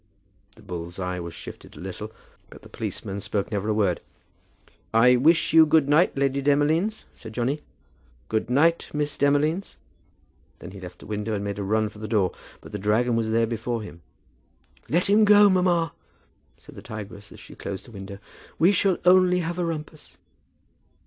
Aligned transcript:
The 0.55 0.63
bull's 0.63 0.97
eye 0.97 1.19
was 1.19 1.35
shifted 1.35 1.75
a 1.75 1.79
little, 1.79 2.11
but 2.49 2.63
the 2.63 2.69
policeman 2.69 3.19
spoke 3.19 3.51
never 3.51 3.69
a 3.69 3.73
word. 3.75 4.01
"I 4.95 5.15
wish 5.15 5.53
you 5.53 5.63
good 5.67 5.87
night, 5.87 6.17
Lady 6.17 6.41
Demolines," 6.41 7.05
said 7.13 7.33
Johnny. 7.33 7.61
"Good 8.27 8.49
night, 8.49 8.89
Miss 8.93 9.15
Demolines." 9.15 9.75
Then 10.57 10.71
he 10.71 10.79
left 10.79 10.97
the 10.97 11.05
window 11.05 11.35
and 11.35 11.43
made 11.43 11.59
a 11.59 11.63
run 11.63 11.87
for 11.87 11.99
the 11.99 12.07
door. 12.07 12.31
But 12.61 12.71
the 12.71 12.79
dragon 12.79 13.15
was 13.15 13.29
there 13.29 13.45
before 13.45 13.83
him. 13.83 14.01
"Let 14.89 15.07
him 15.07 15.23
go, 15.23 15.51
mamma," 15.51 15.93
said 16.57 16.73
the 16.73 16.81
tigress 16.81 17.31
as 17.31 17.39
she 17.39 17.53
closed 17.53 17.85
the 17.85 17.91
window. 17.91 18.17
"We 18.57 18.71
shall 18.71 18.97
only 19.05 19.41
have 19.41 19.59
a 19.59 19.65
rumpus." 19.65 20.17